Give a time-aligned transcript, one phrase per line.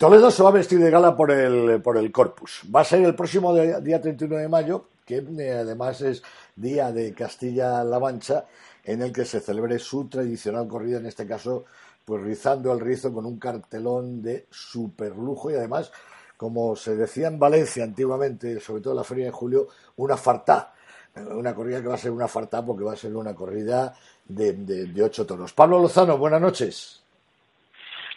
[0.00, 2.62] Toledo se va a vestir de gala por el, por el Corpus.
[2.74, 6.22] Va a ser el próximo día 31 de mayo, que eh, además es
[6.56, 8.46] Día de Castilla-La Mancha,
[8.82, 11.66] en el que se celebre su tradicional corrida, en este caso,
[12.02, 15.92] pues rizando el rizo con un cartelón de superlujo y además,
[16.38, 20.72] como se decía en Valencia antiguamente, sobre todo en la feria de julio, una fartá.
[21.14, 24.54] Una corrida que va a ser una fartá porque va a ser una corrida de,
[24.54, 25.52] de ocho tonos.
[25.52, 27.02] Pablo Lozano, buenas noches.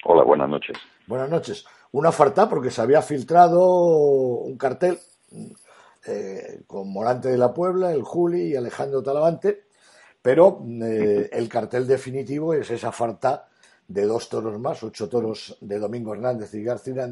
[0.05, 0.77] Hola, buenas noches.
[1.05, 1.65] Buenas noches.
[1.91, 4.97] Una farta porque se había filtrado un cartel
[6.05, 9.65] eh, con Morante de la Puebla, el Juli y Alejandro Talavante,
[10.21, 13.49] pero eh, el cartel definitivo es esa farta
[13.85, 17.11] de dos toros más, ocho toros de Domingo Hernández y García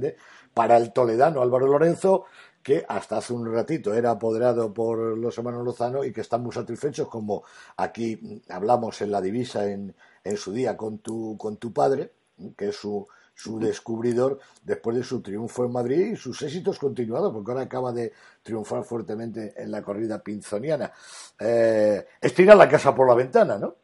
[0.54, 2.24] para el toledano Álvaro Lorenzo,
[2.64, 6.54] que hasta hace un ratito era apoderado por los hermanos Lozano y que están muy
[6.54, 7.44] satisfechos, como
[7.76, 12.14] aquí hablamos en la divisa en, en su día con tu, con tu padre,
[12.56, 17.34] que es su, su descubridor después de su triunfo en Madrid y sus éxitos continuados,
[17.34, 18.12] porque ahora acaba de
[18.44, 20.92] triunfar fuertemente en la corrida pinzoniana.
[21.40, 22.06] Eh,
[22.56, 23.76] la casa por la ventana, ¿no?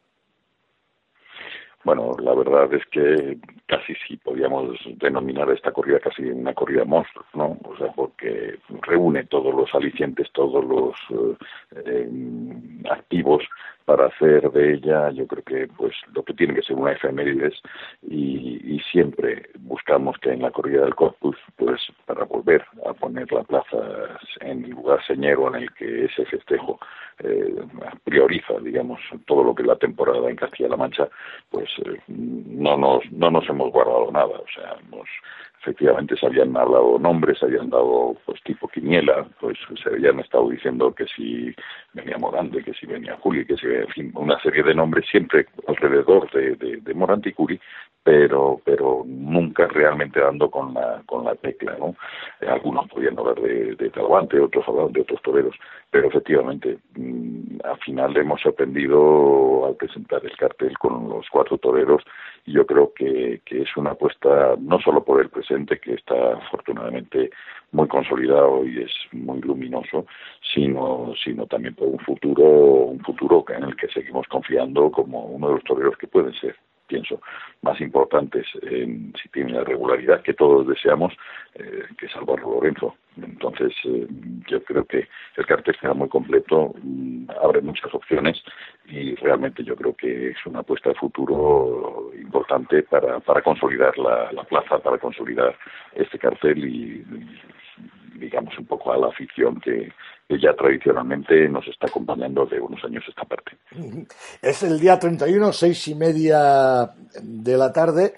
[1.84, 7.24] Bueno, la verdad es que casi sí podríamos denominar esta corrida casi una corrida monstruo,
[7.34, 7.56] ¿no?
[7.64, 11.36] O sea, porque reúne todos los alicientes, todos los eh,
[11.86, 12.10] eh,
[12.90, 13.42] activos
[13.88, 17.54] para hacer de ella, yo creo que pues lo que tiene que ser una efemérides
[18.02, 23.32] y, y siempre buscamos que en la corrida del Corpus, pues para volver a poner
[23.32, 23.78] la plaza
[24.42, 26.78] en el lugar señero en el que ese festejo
[27.20, 27.62] eh,
[28.04, 31.08] prioriza, digamos, todo lo que es la temporada en Castilla-La Mancha,
[31.48, 35.08] pues eh, no nos no nos hemos guardado nada, o sea, hemos
[35.60, 40.48] efectivamente se habían hablado nombres, se habían dado pues tipo quiniela, pues se habían estado
[40.48, 41.54] diciendo que si
[41.92, 45.46] venía Morante, que si venía Juli, que si en fin, una serie de nombres siempre
[45.66, 47.60] alrededor de, de, de Morante y Juli,
[48.02, 51.94] pero pero nunca realmente dando con la con la tecla, ¿no?
[52.40, 55.54] Eh, algunos podían hablar de, de Talavante, otros hablaban de otros toreros,
[55.90, 62.02] pero efectivamente mmm, al final hemos sorprendido al presentar el cartel con los cuatro toreros
[62.52, 67.30] yo creo que, que es una apuesta no solo por el presente que está afortunadamente
[67.72, 70.06] muy consolidado y es muy luminoso,
[70.54, 75.48] sino sino también por un futuro un futuro en el que seguimos confiando como uno
[75.48, 76.56] de los toreros que pueden ser
[76.88, 77.20] pienso,
[77.62, 81.12] más importantes en, si tienen la regularidad que todos deseamos,
[81.54, 82.96] eh, que salvar Lorenzo.
[83.16, 84.06] Entonces, eh,
[84.48, 85.06] yo creo que
[85.36, 88.42] el cartel queda muy completo, mmm, abre muchas opciones
[88.86, 94.32] y realmente yo creo que es una apuesta de futuro importante para, para consolidar la,
[94.32, 95.56] la plaza, para consolidar
[95.94, 97.04] este cartel y
[98.14, 99.92] digamos un poco a la afición que,
[100.28, 103.52] que ya tradicionalmente nos está acompañando de unos años esta parte.
[104.42, 106.90] Es el día 31, seis y media
[107.22, 108.12] de la tarde.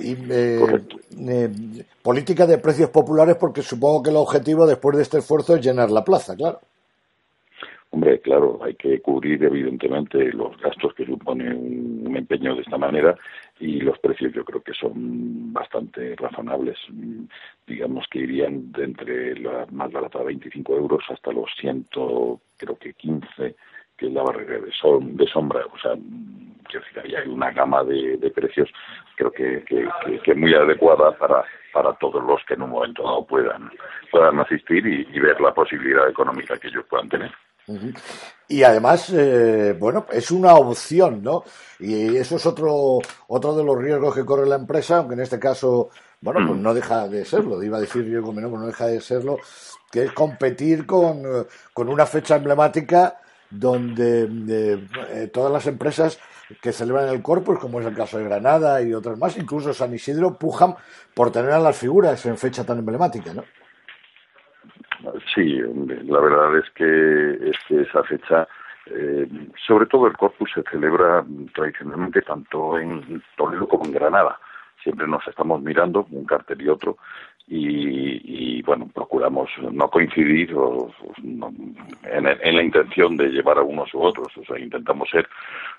[0.00, 0.60] Y eh,
[1.28, 1.50] eh,
[2.02, 5.90] política de precios populares, porque supongo que el objetivo después de este esfuerzo es llenar
[5.90, 6.60] la plaza, claro.
[7.90, 12.76] Hombre, claro, hay que cubrir evidentemente los gastos que supone un, un, empeño de esta
[12.76, 13.16] manera
[13.60, 16.78] y los precios yo creo que son bastante razonables.
[17.66, 21.86] Digamos que irían de entre la más barata 25 euros hasta los 100,
[22.56, 23.56] creo que 15,
[23.96, 25.66] que es la barrera de, de sombra.
[25.72, 25.94] O sea,
[26.68, 28.68] quiero decir, hay una gama de, de precios
[29.16, 29.64] creo que,
[30.22, 33.70] que, muy adecuada para para todos los que en un momento dado puedan
[34.10, 37.32] puedan asistir y ver la posibilidad económica que ellos puedan tener.
[38.48, 41.44] Y además, eh, bueno, es una opción, ¿no?
[41.78, 45.38] Y eso es otro, otro de los riesgos que corre la empresa, aunque en este
[45.38, 45.90] caso,
[46.20, 49.00] bueno, pues no deja de serlo, iba a decir riesgo menor, pero no deja de
[49.00, 49.38] serlo,
[49.90, 51.22] que es competir con,
[51.74, 53.20] con una fecha emblemática
[53.50, 56.18] donde de, eh, todas las empresas
[56.62, 59.94] que celebran el corpus, como es el caso de Granada y otras más, incluso San
[59.94, 60.74] Isidro, pujan
[61.14, 63.44] por tener a las figuras en fecha tan emblemática, ¿no?
[65.34, 65.60] Sí,
[66.06, 68.48] la verdad es que, es que esa fecha,
[68.86, 69.28] eh,
[69.66, 71.24] sobre todo el Corpus se celebra
[71.54, 74.38] tradicionalmente tanto en Toledo como en Granada.
[74.82, 76.96] Siempre nos estamos mirando un cartel y otro
[77.46, 80.92] y, y bueno, procuramos no coincidir o,
[81.22, 81.52] no,
[82.04, 84.28] en, la intención de llevar a unos u otros.
[84.36, 85.28] O sea, intentamos ser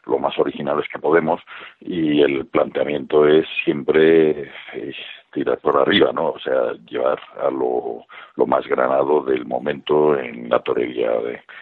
[0.06, 1.42] lo más originales que podemos
[1.80, 4.94] y el planteamiento es siempre eh,
[5.32, 6.30] tirar por arriba, ¿no?
[6.30, 8.06] O sea, llevar a lo,
[8.36, 11.12] lo más granado del momento en la torería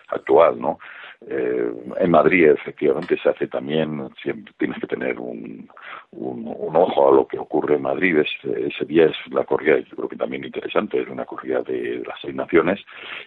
[0.09, 0.79] actual, ¿no?
[1.25, 5.67] Eh, en Madrid, efectivamente, se hace también, siempre tienes que tener un,
[6.11, 8.17] un, ojo a lo que ocurre en Madrid.
[8.17, 12.19] ese día es la corrida, yo creo que también interesante, es una corrida de las
[12.21, 12.79] seis naciones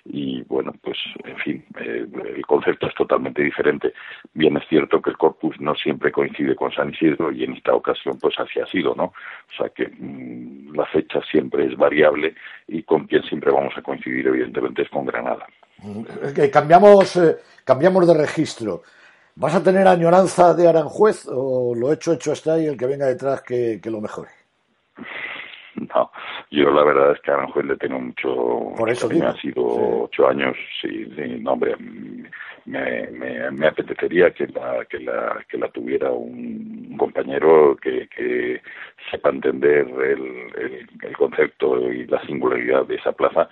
[0.04, 2.06] y, bueno, pues, en fin, eh,
[2.37, 3.92] el concepto es totalmente diferente.
[4.34, 7.75] Bien es cierto que el corpus no siempre coincide con San Isidro y en esta
[7.75, 9.04] ocasión, pues, así ha sido, ¿no?
[9.04, 12.34] O sea que mm, la fecha siempre es variable
[12.69, 15.46] y con quien siempre vamos a coincidir, evidentemente, es con Granada.
[16.53, 18.82] Cambiamos, eh, cambiamos de registro.
[19.37, 23.06] ¿Vas a tener añoranza de Aranjuez o lo hecho, hecho está y el que venga
[23.06, 24.39] detrás que, lo mejore?
[25.94, 26.10] No,
[26.50, 28.75] yo la verdad es que Aranjuez le tengo mucho.
[28.76, 31.75] Por eso Ha sido ocho años, sí, sí, no, hombre,
[32.66, 38.60] me, me, me, apetecería que la, que la, que la tuviera un compañero que, que
[39.10, 43.48] sepa entender el, el, concepto y la singularidad de esa plaza.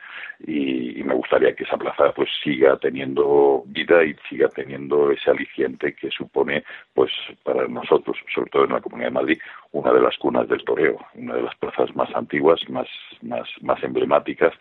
[0.46, 5.94] Y, me gustaría que esa plaza pues siga teniendo vida y siga teniendo ese aliciente
[5.94, 7.10] que supone pues
[7.42, 9.38] para nosotros, sobre todo en la Comunidad de Madrid,
[9.72, 12.88] una de las cunas del toreo, una de las plazas más antiguas, más,
[13.22, 14.54] más, más emblemáticas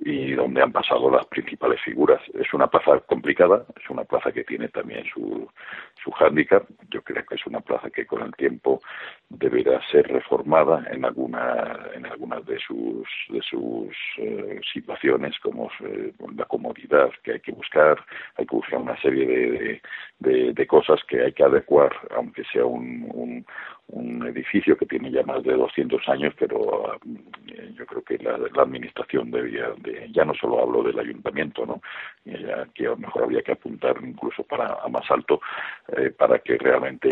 [0.00, 2.20] y donde han pasado las principales figuras.
[2.34, 5.48] Es una plaza complicada, es una plaza que tiene también su,
[6.02, 6.64] su hándicap.
[6.90, 8.80] Yo creo que es una plaza que con el tiempo
[9.28, 16.12] deberá ser reformada en alguna en algunas de sus de sus eh, situaciones como eh,
[16.36, 17.98] la comodidad que hay que buscar
[18.36, 19.82] hay que buscar una serie de,
[20.18, 23.46] de, de, cosas que hay que adecuar aunque sea un, un,
[23.79, 23.79] un
[24.30, 26.94] edificio que tiene ya más de 200 años, pero
[27.48, 31.66] eh, yo creo que la, la, administración debía, de, ya no solo hablo del ayuntamiento,
[31.66, 31.80] ¿no?
[32.24, 35.40] Ya que a lo mejor habría que apuntar incluso para a más alto
[35.96, 37.08] eh, para que realmente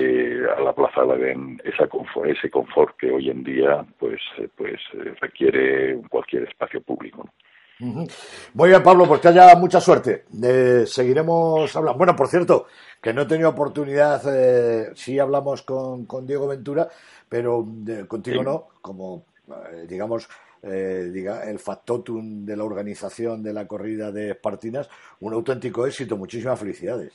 [0.56, 4.48] a la plaza le den esa confort, ese confort que hoy en día pues eh,
[4.56, 4.80] pues
[5.20, 7.24] requiere cualquier espacio público.
[7.24, 7.32] ¿no?
[7.80, 10.24] Muy bien, Pablo, pues que haya mucha suerte.
[10.42, 11.96] Eh, seguiremos hablando.
[11.96, 12.66] Bueno, por cierto,
[13.00, 16.88] que no he tenido oportunidad, eh, sí hablamos con, con Diego Ventura,
[17.28, 19.26] pero eh, contigo no, como
[19.72, 20.28] eh, digamos
[20.62, 24.88] eh, diga, el factotum de la organización de la corrida de Espartinas,
[25.20, 26.16] un auténtico éxito.
[26.16, 27.12] Muchísimas felicidades.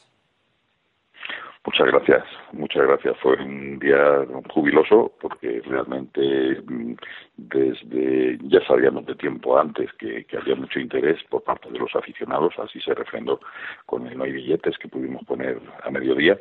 [1.65, 3.17] Muchas gracias, muchas gracias.
[3.19, 6.93] Fue un día jubiloso porque realmente mm,
[7.37, 12.53] desde ya sabíamos de tiempo antes que, había mucho interés por parte de los aficionados,
[12.59, 13.39] así se refrendó
[13.85, 16.37] con el no hay billetes que pudimos poner a mediodía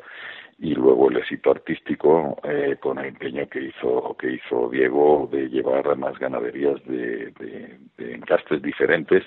[0.59, 5.47] y luego el éxito artístico eh, con el empeño que hizo que hizo Diego de
[5.47, 9.23] llevar a más ganaderías de, de, de encastes diferentes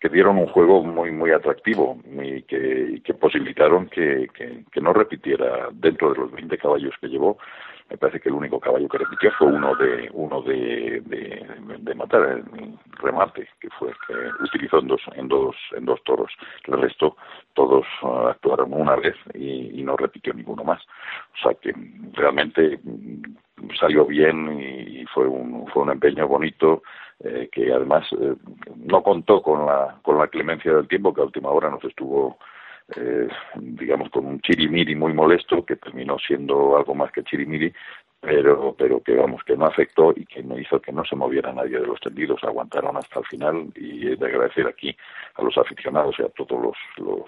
[0.00, 5.68] que dieron un juego muy muy atractivo y que, que posibilitaron que, que, no repitiera
[5.72, 7.38] dentro de los 20 caballos que llevó.
[7.88, 11.46] Me parece que el único caballo que repitió fue uno de uno de, de,
[11.78, 12.44] de matar el
[12.98, 14.14] remate que fue que
[14.44, 16.32] utilizó en dos en dos en dos toros.
[16.64, 17.16] El resto
[17.54, 20.82] todos uh, actuaron una vez y, y, no repitió ninguno más.
[20.82, 21.72] O sea que
[22.12, 23.22] realmente mm,
[23.78, 26.82] salió bien y fue un fue un empeño bonito
[27.20, 28.34] eh, que además eh,
[28.76, 32.38] no contó con la, con la clemencia del tiempo, que a última hora nos estuvo,
[32.94, 37.72] eh, digamos, con un chirimiri muy molesto, que terminó siendo algo más que chirimiri,
[38.26, 41.52] pero, pero que vamos, que no afectó y que no hizo que no se moviera
[41.52, 44.96] nadie de los tendidos, aguantaron hasta el final y es de agradecer aquí
[45.36, 47.24] a los aficionados y a todos los, los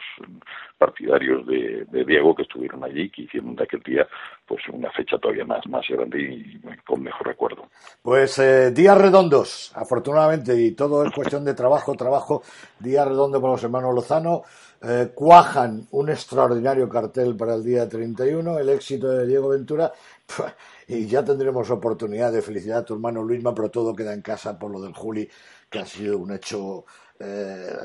[0.77, 4.09] partidarios de, Diego que estuvieron allí, que hicieron de aquel día
[4.47, 7.69] pues una fecha todavía más, más grande y con mejor recuerdo.
[8.03, 12.43] Pues eh, días redondos, afortunadamente, y todo es cuestión de trabajo, trabajo,
[12.81, 14.43] días redondos para los hermanos Lozano,
[14.83, 19.93] eh, cuajan un extraordinario cartel para el día 31, el éxito de Diego Ventura,
[20.89, 24.59] y ya tendremos oportunidad de felicitar a tu hermano Luisma, pero todo queda en casa
[24.59, 25.29] por lo del Juli,
[25.69, 26.85] que ha sido un hecho
[27.19, 27.77] eh,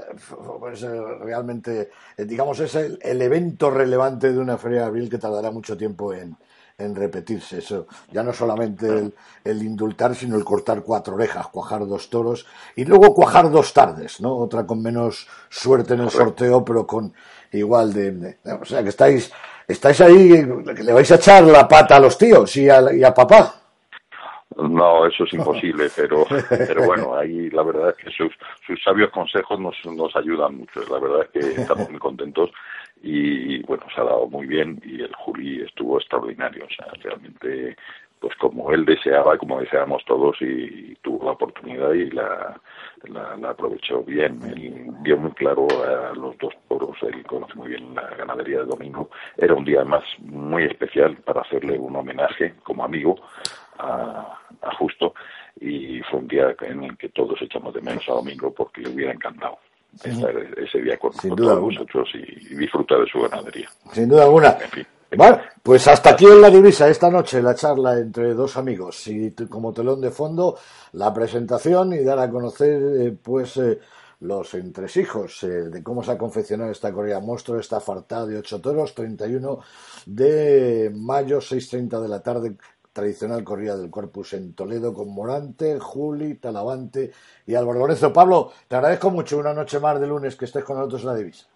[0.59, 5.17] pues, realmente, eh, digamos, es el, el, evento relevante de una feria de abril que
[5.17, 6.37] tardará mucho tiempo en,
[6.77, 7.59] en repetirse.
[7.59, 9.13] Eso ya no solamente el,
[9.43, 14.21] el, indultar, sino el cortar cuatro orejas, cuajar dos toros y luego cuajar dos tardes,
[14.21, 14.35] ¿no?
[14.35, 17.13] Otra con menos suerte en el sorteo, pero con
[17.51, 19.31] igual de, de o sea que estáis
[19.67, 20.45] estáis ahí,
[20.83, 23.55] le vais a echar la pata a los tíos y a, y a papá.
[24.55, 28.31] No, eso es imposible, pero, pero bueno, ahí la verdad es que sus,
[28.65, 30.81] sus sabios consejos nos, nos ayudan mucho.
[30.91, 32.51] La verdad es que estamos muy contentos
[33.03, 36.65] y bueno, se ha dado muy bien y el Juli estuvo extraordinario.
[36.65, 37.75] O sea, realmente,
[38.21, 42.57] pues como él deseaba, como deseamos todos y, tuvo la oportunidad y la,
[43.45, 44.39] aprovechó bien.
[44.43, 48.65] Él vio muy claro a los dos toros, él conoce muy bien la ganadería de
[48.65, 49.09] domingo.
[49.35, 53.15] Era un día además muy especial para hacerle un homenaje como amigo
[53.79, 54.37] a
[54.77, 55.13] Justo
[55.59, 58.89] y fue un día en el que todos echamos de menos a Domingo porque le
[58.89, 59.57] hubiera encantado
[60.03, 63.69] estar ese día con, todos vosotros y, disfrutar de su ganadería.
[63.91, 64.57] Sin duda alguna.
[65.15, 69.07] Vale, pues hasta aquí en la divisa esta noche la charla entre dos amigos.
[69.07, 70.57] Y como telón de fondo
[70.93, 73.79] la presentación y dar a conocer eh, pues eh,
[74.21, 78.59] los entresijos eh, de cómo se ha confeccionado esta corrida monstruo, esta farta de ocho
[78.59, 79.59] toros, 31
[80.05, 82.55] de mayo, 6.30 de la tarde,
[82.93, 87.11] tradicional corrida del Corpus en Toledo con Morante, Juli, Talavante
[87.45, 88.13] y Álvaro Lorenzo.
[88.13, 91.15] Pablo, te agradezco mucho una noche más de lunes que estés con nosotros en la
[91.15, 91.47] divisa.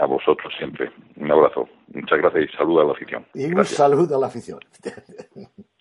[0.00, 0.90] A vosotros siempre.
[1.16, 1.68] Un abrazo.
[1.94, 3.26] Muchas gracias y saludo a la afición.
[3.34, 4.60] Y un saludo a la afición.